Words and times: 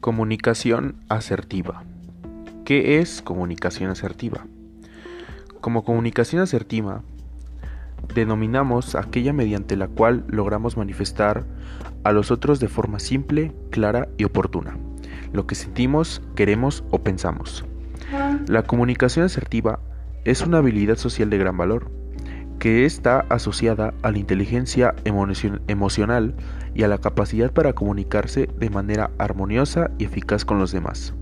Comunicación 0.00 0.96
asertiva. 1.08 1.84
¿Qué 2.64 2.98
es 2.98 3.22
comunicación 3.22 3.90
asertiva? 3.90 4.46
Como 5.60 5.84
comunicación 5.84 6.42
asertiva, 6.42 7.02
denominamos 8.14 8.94
aquella 8.94 9.32
mediante 9.32 9.76
la 9.76 9.88
cual 9.88 10.24
logramos 10.28 10.76
manifestar 10.76 11.44
a 12.04 12.12
los 12.12 12.30
otros 12.30 12.60
de 12.60 12.68
forma 12.68 12.98
simple, 12.98 13.52
clara 13.70 14.08
y 14.16 14.24
oportuna 14.24 14.76
lo 15.32 15.46
que 15.46 15.54
sentimos, 15.54 16.22
queremos 16.34 16.84
o 16.90 17.02
pensamos. 17.02 17.64
La 18.48 18.64
comunicación 18.64 19.24
asertiva 19.24 19.80
es 20.24 20.42
una 20.42 20.58
habilidad 20.58 20.96
social 20.96 21.30
de 21.30 21.38
gran 21.38 21.56
valor, 21.56 21.90
que 22.60 22.84
está 22.84 23.24
asociada 23.30 23.94
a 24.02 24.10
la 24.10 24.18
inteligencia 24.18 24.94
emocional 25.04 26.34
y 26.74 26.82
a 26.82 26.88
la 26.88 26.98
capacidad 26.98 27.52
para 27.52 27.72
comunicarse 27.72 28.48
de 28.58 28.70
manera 28.70 29.10
armoniosa 29.18 29.90
y 29.98 30.04
eficaz 30.04 30.44
con 30.44 30.58
los 30.58 30.70
demás. 30.70 31.14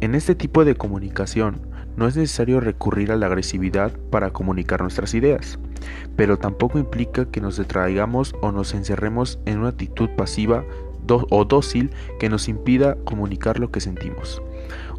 En 0.00 0.14
este 0.14 0.34
tipo 0.34 0.64
de 0.64 0.74
comunicación 0.74 1.62
no 1.96 2.08
es 2.08 2.16
necesario 2.16 2.60
recurrir 2.60 3.12
a 3.12 3.16
la 3.16 3.26
agresividad 3.26 3.92
para 4.10 4.30
comunicar 4.30 4.82
nuestras 4.82 5.14
ideas, 5.14 5.60
pero 6.16 6.36
tampoco 6.36 6.78
implica 6.80 7.30
que 7.30 7.40
nos 7.40 7.56
detraigamos 7.56 8.34
o 8.42 8.50
nos 8.50 8.74
encerremos 8.74 9.38
en 9.46 9.60
una 9.60 9.68
actitud 9.68 10.10
pasiva 10.16 10.64
o 11.08 11.44
dócil 11.44 11.92
que 12.18 12.28
nos 12.28 12.48
impida 12.48 12.96
comunicar 13.04 13.60
lo 13.60 13.70
que 13.70 13.80
sentimos. 13.80 14.42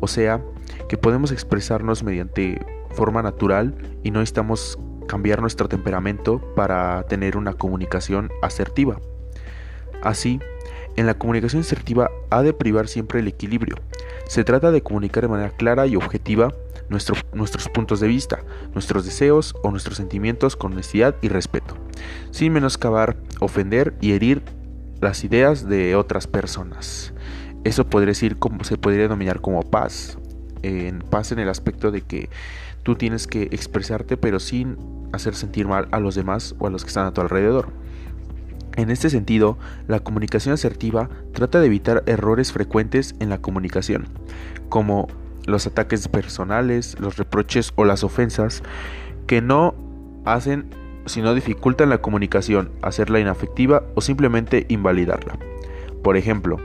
O 0.00 0.08
sea, 0.08 0.42
que 0.88 0.98
podemos 0.98 1.30
expresarnos 1.30 2.02
mediante 2.02 2.60
forma 2.90 3.22
natural 3.22 3.74
y 4.02 4.10
no 4.10 4.18
necesitamos 4.18 4.78
cambiar 5.06 5.40
nuestro 5.40 5.68
temperamento 5.68 6.40
para 6.54 7.04
tener 7.04 7.36
una 7.36 7.54
comunicación 7.54 8.30
asertiva. 8.42 9.00
Así, 10.02 10.40
en 10.96 11.06
la 11.06 11.14
comunicación 11.14 11.62
asertiva 11.62 12.10
ha 12.30 12.42
de 12.42 12.52
privar 12.52 12.88
siempre 12.88 13.20
el 13.20 13.28
equilibrio. 13.28 13.76
Se 14.26 14.44
trata 14.44 14.70
de 14.70 14.82
comunicar 14.82 15.22
de 15.22 15.28
manera 15.28 15.50
clara 15.50 15.86
y 15.86 15.96
objetiva 15.96 16.52
nuestros 16.88 17.68
puntos 17.68 18.00
de 18.00 18.08
vista, 18.08 18.40
nuestros 18.74 19.04
deseos 19.04 19.54
o 19.62 19.70
nuestros 19.70 19.96
sentimientos 19.96 20.56
con 20.56 20.72
honestidad 20.72 21.14
y 21.22 21.28
respeto, 21.28 21.76
sin 22.30 22.52
menoscabar, 22.52 23.16
ofender 23.40 23.94
y 24.00 24.12
herir 24.12 24.42
las 25.00 25.24
ideas 25.24 25.68
de 25.68 25.96
otras 25.96 26.26
personas. 26.26 27.14
Eso 27.64 27.86
podría 27.86 28.08
decir 28.08 28.38
como 28.38 28.64
se 28.64 28.76
podría 28.76 29.02
denominar 29.02 29.40
como 29.40 29.62
paz. 29.62 30.18
En 30.62 31.00
paz 31.00 31.32
en 31.32 31.38
el 31.38 31.48
aspecto 31.48 31.90
de 31.90 32.02
que 32.02 32.28
tú 32.82 32.94
tienes 32.94 33.26
que 33.26 33.42
expresarte 33.44 34.16
pero 34.16 34.38
sin 34.38 34.76
hacer 35.12 35.34
sentir 35.34 35.68
mal 35.68 35.88
a 35.90 36.00
los 36.00 36.14
demás 36.14 36.54
o 36.58 36.66
a 36.66 36.70
los 36.70 36.84
que 36.84 36.88
están 36.88 37.06
a 37.06 37.12
tu 37.12 37.20
alrededor. 37.20 37.68
En 38.76 38.90
este 38.90 39.10
sentido, 39.10 39.58
la 39.86 40.00
comunicación 40.00 40.54
asertiva 40.54 41.10
trata 41.32 41.60
de 41.60 41.66
evitar 41.66 42.02
errores 42.06 42.52
frecuentes 42.52 43.14
en 43.20 43.28
la 43.28 43.38
comunicación, 43.38 44.06
como 44.68 45.08
los 45.46 45.66
ataques 45.66 46.08
personales, 46.08 46.98
los 46.98 47.16
reproches 47.16 47.72
o 47.76 47.84
las 47.84 48.02
ofensas, 48.02 48.62
que 49.26 49.42
no 49.42 49.74
hacen 50.24 50.66
sino 51.06 51.34
dificultan 51.34 51.88
la 51.88 51.98
comunicación, 51.98 52.70
hacerla 52.80 53.20
inafectiva 53.20 53.82
o 53.94 54.00
simplemente 54.00 54.66
invalidarla. 54.68 55.36
Por 56.02 56.16
ejemplo, 56.16 56.58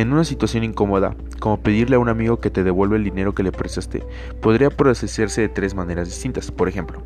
en 0.00 0.12
una 0.12 0.24
situación 0.24 0.62
incómoda, 0.62 1.16
como 1.40 1.60
pedirle 1.62 1.96
a 1.96 1.98
un 1.98 2.10
amigo 2.10 2.38
que 2.38 2.50
te 2.50 2.62
devuelva 2.62 2.96
el 2.96 3.04
dinero 3.04 3.34
que 3.34 3.42
le 3.42 3.50
prestaste, 3.50 4.02
podría 4.42 4.68
procesarse 4.68 5.40
de 5.40 5.48
tres 5.48 5.74
maneras 5.74 6.08
distintas. 6.08 6.50
Por 6.50 6.68
ejemplo, 6.68 7.02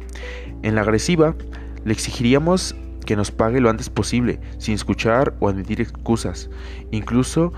en 0.62 0.74
la 0.74 0.80
agresiva, 0.80 1.36
le 1.84 1.92
exigiríamos 1.92 2.74
que 3.06 3.14
nos 3.14 3.30
pague 3.30 3.60
lo 3.60 3.70
antes 3.70 3.90
posible, 3.90 4.40
sin 4.58 4.74
escuchar 4.74 5.34
o 5.38 5.48
admitir 5.48 5.80
excusas, 5.80 6.50
incluso 6.90 7.52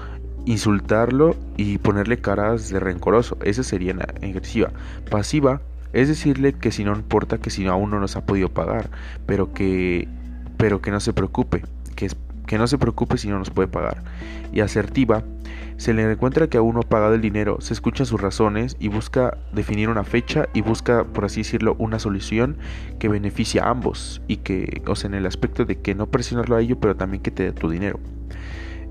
insultarlo 0.45 1.35
y 1.57 1.79
ponerle 1.79 2.19
caras 2.19 2.69
de 2.69 2.79
rencoroso. 2.79 3.39
Esa 3.43 3.63
sería 3.63 3.95
la 3.95 4.05
agresiva. 4.05 4.71
Pasiva, 5.11 5.63
es 5.95 6.09
decirle 6.09 6.53
que 6.53 6.73
si 6.73 6.85
no 6.85 6.95
importa 6.95 7.39
que 7.39 7.49
si 7.49 7.67
aún 7.67 7.89
no 7.89 8.01
nos 8.01 8.17
ha 8.17 8.27
podido 8.27 8.51
pagar, 8.51 8.91
pero 9.25 9.55
que, 9.55 10.09
pero 10.59 10.83
que 10.83 10.91
no 10.91 11.01
se 11.01 11.15
preocupe, 11.15 11.65
que, 11.97 12.11
que 12.53 12.59
no 12.59 12.67
se 12.67 12.77
preocupe 12.77 13.17
si 13.17 13.29
no 13.29 13.39
nos 13.39 13.49
puede 13.49 13.67
pagar. 13.67 14.03
Y 14.53 14.61
asertiva, 14.61 15.25
se 15.79 15.95
le 15.95 16.03
encuentra 16.03 16.49
que 16.49 16.59
aún 16.59 16.75
no 16.75 16.81
ha 16.81 16.87
pagado 16.87 17.15
el 17.15 17.23
dinero, 17.23 17.63
se 17.63 17.73
escuchan 17.73 18.05
sus 18.05 18.21
razones 18.21 18.77
y 18.79 18.89
busca 18.89 19.39
definir 19.55 19.89
una 19.89 20.05
fecha 20.05 20.51
y 20.53 20.61
busca, 20.61 21.05
por 21.05 21.25
así 21.25 21.41
decirlo, 21.41 21.77
una 21.79 21.99
solución 21.99 22.59
que 22.99 23.09
beneficie 23.09 23.63
a 23.63 23.71
ambos 23.71 24.21
y 24.29 24.37
que, 24.37 24.83
o 24.87 24.95
sea, 24.97 25.09
en 25.09 25.15
el 25.15 25.25
aspecto 25.25 25.65
de 25.65 25.81
que 25.81 25.95
no 25.95 26.11
presionarlo 26.11 26.57
a 26.57 26.61
ello, 26.61 26.79
pero 26.79 26.95
también 26.95 27.23
que 27.23 27.31
te 27.31 27.45
dé 27.45 27.53
tu 27.53 27.71
dinero. 27.71 27.99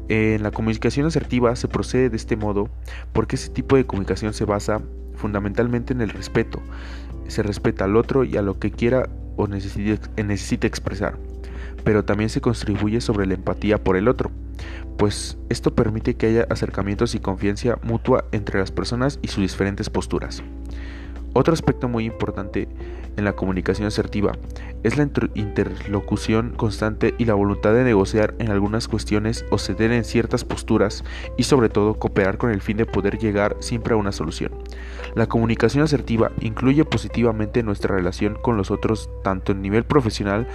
En 0.09 0.41
la 0.41 0.49
comunicación 0.49 1.05
asertiva 1.05 1.55
se 1.55 1.67
procede 1.67 2.09
de 2.09 2.17
este 2.17 2.37
modo 2.37 2.67
porque 3.13 3.35
ese 3.35 3.49
tipo 3.49 3.75
de 3.75 3.85
comunicación 3.85 4.33
se 4.33 4.45
basa 4.45 4.81
fundamentalmente 5.13 5.93
en 5.93 6.01
el 6.01 6.09
respeto. 6.09 6.63
Se 7.27 7.43
respeta 7.43 7.85
al 7.85 7.95
otro 7.95 8.23
y 8.23 8.37
a 8.37 8.41
lo 8.41 8.57
que 8.57 8.71
quiera 8.71 9.07
o 9.37 9.47
necesite, 9.47 10.65
expresar, 10.65 11.17
pero 11.83 12.05
también 12.05 12.29
se 12.29 12.41
contribuye 12.41 13.01
sobre 13.01 13.25
la 13.25 13.33
empatía 13.33 13.83
por 13.83 13.97
el 13.97 14.07
otro, 14.07 14.31
pues 14.97 15.37
esto 15.49 15.73
permite 15.73 16.15
que 16.15 16.27
haya 16.27 16.47
acercamientos 16.49 17.15
y 17.15 17.19
confianza 17.19 17.79
mutua 17.83 18.25
entre 18.31 18.59
las 18.59 18.71
personas 18.71 19.19
y 19.21 19.27
sus 19.27 19.41
diferentes 19.41 19.89
posturas. 19.89 20.43
Otro 21.33 21.53
aspecto 21.53 21.87
muy 21.87 22.05
importante 22.05 22.67
en 23.15 23.23
la 23.23 23.33
comunicación 23.33 23.87
asertiva 23.87 24.33
es 24.83 24.97
la 24.97 25.07
interlocución 25.35 26.53
constante 26.57 27.15
y 27.17 27.25
la 27.25 27.35
voluntad 27.35 27.73
de 27.73 27.83
negociar 27.83 28.35
en 28.39 28.51
algunas 28.51 28.87
cuestiones 28.87 29.45
o 29.49 29.57
ceder 29.57 29.91
en 29.91 30.03
ciertas 30.03 30.43
posturas 30.43 31.05
y 31.37 31.43
sobre 31.43 31.69
todo 31.69 31.93
cooperar 31.93 32.37
con 32.37 32.51
el 32.51 32.61
fin 32.61 32.77
de 32.77 32.85
poder 32.85 33.17
llegar 33.17 33.55
siempre 33.59 33.93
a 33.93 33.97
una 33.97 34.11
solución. 34.11 34.51
La 35.15 35.27
comunicación 35.27 35.83
asertiva 35.83 36.31
incluye 36.41 36.83
positivamente 36.83 37.63
nuestra 37.63 37.95
relación 37.95 38.37
con 38.41 38.57
los 38.57 38.69
otros 38.69 39.09
tanto 39.23 39.51
en 39.53 39.61
nivel 39.61 39.85
profesional, 39.85 40.47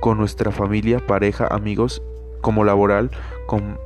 con 0.00 0.18
nuestra 0.18 0.50
familia, 0.50 1.04
pareja, 1.06 1.46
amigos, 1.46 2.02
como 2.40 2.64
laboral, 2.64 3.10
con, 3.46 3.78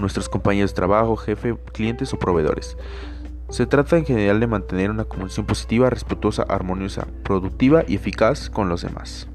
nuestros 0.00 0.28
compañeros 0.28 0.72
de 0.72 0.76
trabajo, 0.76 1.16
jefe, 1.16 1.56
clientes 1.72 2.12
o 2.12 2.18
proveedores. 2.18 2.76
Se 3.48 3.64
trata 3.64 3.96
en 3.96 4.04
general 4.04 4.38
de 4.38 4.46
mantener 4.46 4.90
una 4.90 5.04
comunicación 5.04 5.46
positiva, 5.46 5.88
respetuosa, 5.88 6.42
armoniosa, 6.42 7.06
productiva 7.24 7.84
y 7.88 7.94
eficaz 7.94 8.50
con 8.50 8.68
los 8.68 8.82
demás. 8.82 9.28